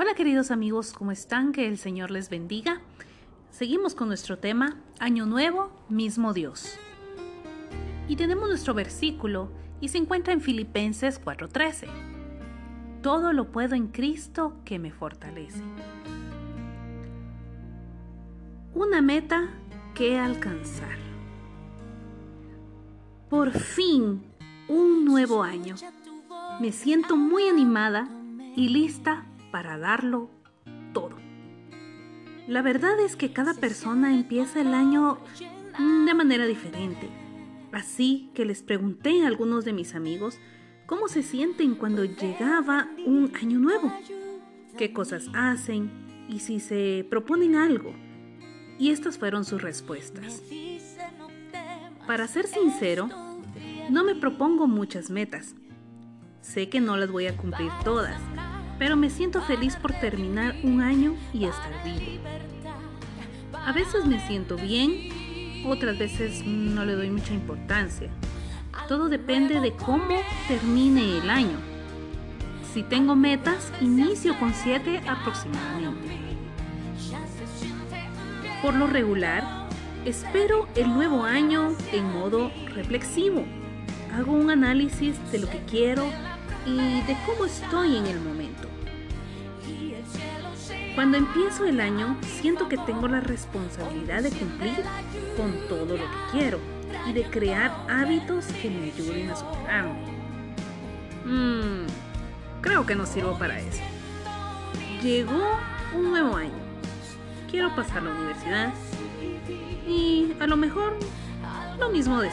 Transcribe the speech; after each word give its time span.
Hola 0.00 0.14
queridos 0.14 0.52
amigos, 0.52 0.92
¿cómo 0.92 1.10
están? 1.10 1.50
Que 1.50 1.66
el 1.66 1.76
Señor 1.76 2.12
les 2.12 2.30
bendiga. 2.30 2.80
Seguimos 3.50 3.96
con 3.96 4.06
nuestro 4.06 4.38
tema, 4.38 4.76
Año 5.00 5.26
Nuevo, 5.26 5.72
mismo 5.88 6.32
Dios. 6.32 6.78
Y 8.06 8.14
tenemos 8.14 8.48
nuestro 8.48 8.74
versículo 8.74 9.50
y 9.80 9.88
se 9.88 9.98
encuentra 9.98 10.32
en 10.32 10.40
Filipenses 10.40 11.20
4:13. 11.20 11.88
Todo 13.02 13.32
lo 13.32 13.50
puedo 13.50 13.74
en 13.74 13.88
Cristo 13.88 14.54
que 14.64 14.78
me 14.78 14.92
fortalece. 14.92 15.64
Una 18.74 19.02
meta 19.02 19.48
que 19.96 20.16
alcanzar. 20.16 20.96
Por 23.28 23.50
fin, 23.50 24.22
un 24.68 25.04
nuevo 25.04 25.42
año. 25.42 25.74
Me 26.60 26.70
siento 26.70 27.16
muy 27.16 27.48
animada 27.48 28.08
y 28.54 28.68
lista 28.68 29.27
para 29.50 29.78
darlo 29.78 30.30
todo. 30.92 31.16
La 32.46 32.62
verdad 32.62 32.98
es 33.00 33.16
que 33.16 33.32
cada 33.32 33.54
persona 33.54 34.14
empieza 34.14 34.60
el 34.60 34.74
año 34.74 35.18
de 36.06 36.14
manera 36.14 36.46
diferente. 36.46 37.08
Así 37.72 38.30
que 38.34 38.44
les 38.44 38.62
pregunté 38.62 39.22
a 39.22 39.26
algunos 39.26 39.64
de 39.64 39.72
mis 39.72 39.94
amigos 39.94 40.38
cómo 40.86 41.08
se 41.08 41.22
sienten 41.22 41.74
cuando 41.74 42.04
llegaba 42.04 42.88
un 43.04 43.30
año 43.40 43.58
nuevo, 43.58 43.92
qué 44.78 44.92
cosas 44.92 45.28
hacen 45.34 45.90
y 46.28 46.40
si 46.40 46.60
se 46.60 47.06
proponen 47.10 47.56
algo. 47.56 47.92
Y 48.78 48.90
estas 48.90 49.18
fueron 49.18 49.44
sus 49.44 49.60
respuestas. 49.60 50.42
Para 52.06 52.26
ser 52.26 52.46
sincero, 52.46 53.08
no 53.90 54.04
me 54.04 54.14
propongo 54.14 54.66
muchas 54.66 55.10
metas. 55.10 55.54
Sé 56.40 56.70
que 56.70 56.80
no 56.80 56.96
las 56.96 57.10
voy 57.10 57.26
a 57.26 57.36
cumplir 57.36 57.70
todas, 57.84 58.18
pero 58.78 58.96
me 58.96 59.10
siento 59.10 59.42
feliz 59.42 59.76
por 59.76 59.92
terminar 59.92 60.54
un 60.62 60.80
año 60.80 61.14
y 61.32 61.44
estar 61.44 61.72
vivo. 61.84 62.22
A 63.52 63.72
veces 63.72 64.06
me 64.06 64.24
siento 64.26 64.56
bien, 64.56 65.66
otras 65.66 65.98
veces 65.98 66.44
no 66.44 66.84
le 66.84 66.94
doy 66.94 67.10
mucha 67.10 67.34
importancia. 67.34 68.08
Todo 68.86 69.08
depende 69.08 69.60
de 69.60 69.72
cómo 69.72 70.14
termine 70.46 71.18
el 71.18 71.28
año. 71.28 71.58
Si 72.72 72.82
tengo 72.82 73.16
metas, 73.16 73.72
inicio 73.80 74.38
con 74.38 74.54
7 74.54 75.02
aproximadamente. 75.06 76.16
Por 78.62 78.74
lo 78.74 78.86
regular, 78.86 79.68
espero 80.04 80.68
el 80.74 80.88
nuevo 80.88 81.24
año 81.24 81.72
en 81.92 82.12
modo 82.12 82.50
reflexivo. 82.74 83.44
Hago 84.14 84.32
un 84.32 84.50
análisis 84.50 85.16
de 85.30 85.38
lo 85.40 85.48
que 85.48 85.58
quiero 85.60 86.10
y 86.68 87.02
de 87.02 87.16
cómo 87.24 87.44
estoy 87.44 87.96
en 87.96 88.06
el 88.06 88.20
momento. 88.20 88.68
Cuando 90.94 91.16
empiezo 91.16 91.64
el 91.64 91.80
año, 91.80 92.16
siento 92.22 92.68
que 92.68 92.76
tengo 92.76 93.06
la 93.06 93.20
responsabilidad 93.20 94.22
de 94.22 94.30
cumplir 94.30 94.82
con 95.36 95.52
todo 95.68 95.96
lo 95.96 96.04
que 96.04 96.32
quiero 96.32 96.58
y 97.06 97.12
de 97.12 97.22
crear 97.24 97.72
hábitos 97.88 98.46
que 98.46 98.68
me 98.68 98.90
ayuden 98.92 99.30
a 99.30 99.36
superarme. 99.36 99.94
Mmm, 101.24 101.86
creo 102.60 102.84
que 102.84 102.96
no 102.96 103.06
sirvo 103.06 103.38
para 103.38 103.60
eso. 103.60 103.80
Llegó 105.02 105.56
un 105.94 106.10
nuevo 106.10 106.36
año. 106.36 106.58
Quiero 107.48 107.74
pasar 107.76 108.02
la 108.02 108.10
universidad 108.10 108.74
y 109.86 110.34
a 110.40 110.46
lo 110.46 110.56
mejor 110.56 110.98
lo 111.78 111.90
mismo 111.90 112.20
de. 112.20 112.30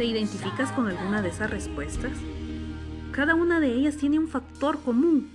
¿Te 0.00 0.06
identificas 0.06 0.72
con 0.72 0.88
alguna 0.88 1.20
de 1.20 1.28
esas 1.28 1.50
respuestas? 1.50 2.12
Cada 3.12 3.34
una 3.34 3.60
de 3.60 3.70
ellas 3.70 3.98
tiene 3.98 4.18
un 4.18 4.28
factor 4.28 4.80
común. 4.80 5.30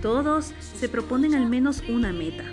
Todos 0.00 0.54
se 0.76 0.88
proponen 0.88 1.34
al 1.34 1.46
menos 1.46 1.82
una 1.88 2.12
meta. 2.12 2.44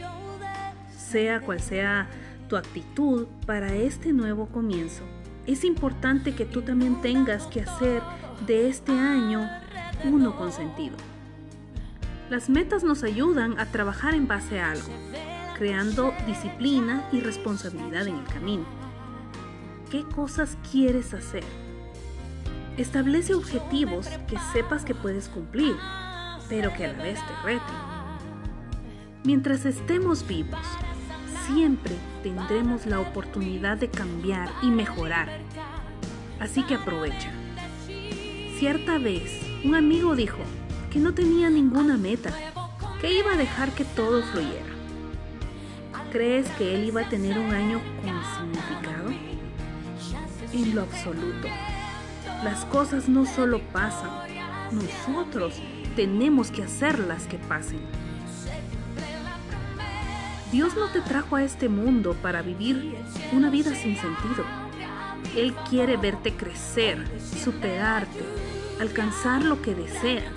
Sea 0.89 1.41
cual 1.41 1.59
sea 1.59 2.09
tu 2.47 2.57
actitud 2.57 3.27
para 3.45 3.75
este 3.75 4.11
nuevo 4.11 4.47
comienzo, 4.47 5.03
es 5.45 5.63
importante 5.65 6.33
que 6.33 6.45
tú 6.45 6.63
también 6.63 6.99
tengas 6.99 7.45
que 7.45 7.61
hacer 7.61 8.01
de 8.47 8.67
este 8.67 8.93
año 8.93 9.47
uno 10.05 10.35
con 10.35 10.51
sentido. 10.51 10.97
Las 12.31 12.49
metas 12.49 12.83
nos 12.83 13.03
ayudan 13.03 13.59
a 13.59 13.67
trabajar 13.67 14.15
en 14.15 14.27
base 14.27 14.59
a 14.59 14.71
algo, 14.71 14.89
creando 15.55 16.11
disciplina 16.25 17.07
y 17.11 17.19
responsabilidad 17.19 18.07
en 18.07 18.15
el 18.15 18.25
camino 18.25 18.88
qué 19.89 20.03
cosas 20.03 20.57
quieres 20.71 21.13
hacer. 21.13 21.43
Establece 22.77 23.33
objetivos 23.33 24.07
que 24.27 24.37
sepas 24.53 24.85
que 24.85 24.95
puedes 24.95 25.27
cumplir, 25.27 25.75
pero 26.47 26.73
que 26.73 26.85
a 26.85 26.93
la 26.93 27.03
vez 27.03 27.19
te 27.19 27.33
reten. 27.43 27.75
Mientras 29.23 29.65
estemos 29.65 30.25
vivos, 30.25 30.65
siempre 31.47 31.95
tendremos 32.23 32.85
la 32.85 32.99
oportunidad 32.99 33.77
de 33.77 33.89
cambiar 33.89 34.49
y 34.61 34.71
mejorar. 34.71 35.29
Así 36.39 36.63
que 36.63 36.75
aprovecha. 36.75 37.31
Cierta 38.57 38.97
vez, 38.97 39.41
un 39.65 39.75
amigo 39.75 40.15
dijo 40.15 40.39
que 40.91 40.99
no 40.99 41.13
tenía 41.13 41.49
ninguna 41.49 41.97
meta, 41.97 42.31
que 43.01 43.13
iba 43.13 43.33
a 43.33 43.37
dejar 43.37 43.71
que 43.71 43.83
todo 43.83 44.23
fluyera. 44.23 44.65
¿Crees 46.11 46.49
que 46.51 46.75
él 46.75 46.85
iba 46.85 47.01
a 47.01 47.09
tener 47.09 47.37
un 47.37 47.51
año 47.53 47.79
con 48.01 48.53
significado? 48.53 49.08
En 50.53 50.75
lo 50.75 50.81
absoluto. 50.81 51.47
Las 52.43 52.65
cosas 52.65 53.09
no 53.09 53.25
solo 53.25 53.59
pasan, 53.71 54.09
nosotros 54.71 55.55
tenemos 55.95 56.51
que 56.51 56.63
hacerlas 56.63 57.25
que 57.27 57.37
pasen. 57.37 57.79
Dios 60.51 60.75
no 60.75 60.87
te 60.87 61.01
trajo 61.01 61.35
a 61.35 61.43
este 61.43 61.69
mundo 61.69 62.15
para 62.21 62.41
vivir 62.41 62.95
una 63.33 63.49
vida 63.49 63.75
sin 63.75 63.95
sentido. 63.97 64.45
Él 65.35 65.53
quiere 65.69 65.97
verte 65.97 66.33
crecer, 66.33 67.05
superarte, 67.43 68.19
alcanzar 68.79 69.43
lo 69.43 69.61
que 69.61 69.75
deseas. 69.75 70.33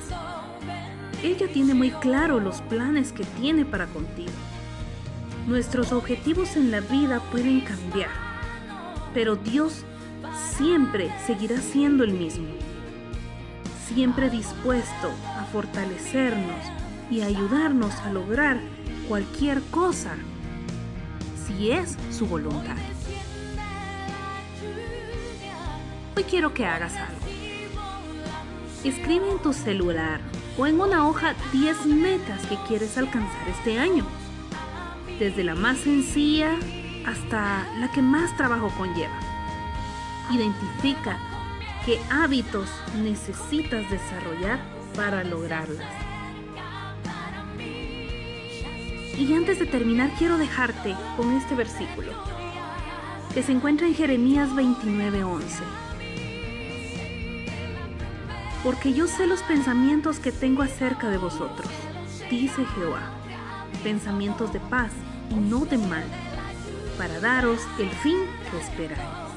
Ella 1.23 1.47
tiene 1.51 1.73
muy 1.73 1.93
claro 1.93 2.41
los 2.41 2.61
planes 2.63 3.13
que 3.13 3.25
tiene 3.25 3.65
para 3.65 3.87
contigo. 3.87 4.33
Nuestros 5.47 5.93
objetivos 5.93 6.57
en 6.57 6.71
la 6.71 6.81
vida 6.81 7.21
pueden 7.31 7.61
cambiar, 7.61 8.11
pero 9.15 9.37
Dios 9.37 9.85
siempre 10.57 11.11
seguirá 11.27 11.59
siendo 11.59 12.05
el 12.05 12.13
mismo, 12.13 12.49
siempre 13.89 14.31
dispuesto 14.31 15.11
a 15.39 15.45
fortalecernos 15.53 16.65
y 17.11 17.23
ayudarnos 17.23 17.95
a 18.01 18.13
lograr 18.13 18.61
cualquier 19.09 19.61
cosa, 19.71 20.15
si 21.47 21.71
es 21.71 21.97
su 22.11 22.27
voluntad. 22.27 22.77
Hoy 26.17 26.25
quiero 26.25 26.53
que 26.55 26.67
hagas 26.67 26.95
algo. 26.95 27.21
Escribe 28.85 29.31
en 29.31 29.39
tu 29.39 29.53
celular 29.53 30.21
o 30.59 30.67
en 30.67 30.81
una 30.81 31.07
hoja 31.07 31.35
10 31.53 31.87
metas 31.87 32.45
que 32.47 32.57
quieres 32.69 32.99
alcanzar 32.99 33.49
este 33.49 33.79
año, 33.79 34.05
desde 35.19 35.45
la 35.45 35.55
más 35.55 35.79
sencilla 35.79 36.57
hasta 37.07 37.67
la 37.79 37.91
que 37.93 38.03
más 38.03 38.37
trabajo 38.37 38.71
conlleva. 38.77 39.32
Identifica 40.31 41.19
qué 41.85 42.01
hábitos 42.11 42.69
necesitas 43.03 43.91
desarrollar 43.91 44.61
para 44.95 45.25
lograrlas. 45.25 45.93
Y 49.19 49.35
antes 49.35 49.59
de 49.59 49.67
terminar 49.67 50.11
quiero 50.19 50.39
dejarte 50.39 50.97
con 51.17 51.33
este 51.33 51.55
versículo 51.55 52.13
que 53.35 53.43
se 53.43 53.53
encuentra 53.53 53.87
en 53.87 53.95
Jeremías 53.95 54.51
29:11. 54.51 55.63
Porque 58.63 58.93
yo 58.93 59.07
sé 59.07 59.27
los 59.27 59.43
pensamientos 59.43 60.19
que 60.19 60.33
tengo 60.33 60.63
acerca 60.63 61.09
de 61.09 61.19
vosotros, 61.19 61.69
dice 62.31 62.65
Jehová, 62.75 63.11
pensamientos 63.83 64.53
de 64.53 64.61
paz 64.61 64.93
y 65.31 65.35
no 65.35 65.65
de 65.65 65.79
mal, 65.79 66.05
para 66.97 67.19
daros 67.21 67.61
el 67.79 67.91
fin 67.91 68.19
que 68.51 68.59
esperáis. 68.59 69.32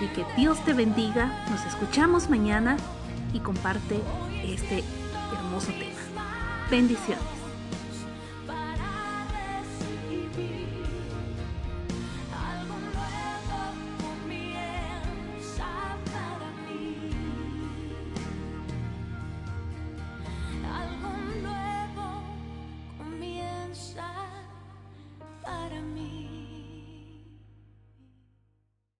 Así 0.00 0.08
que 0.14 0.24
Dios 0.34 0.58
te 0.64 0.72
bendiga, 0.72 1.44
nos 1.50 1.62
escuchamos 1.66 2.30
mañana 2.30 2.78
y 3.34 3.40
comparte 3.40 4.00
este 4.42 4.82
hermoso 5.36 5.72
tema. 5.72 6.24
Bendiciones. 6.70 7.39